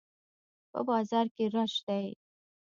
[0.71, 2.07] په بازار کښي رش دئ.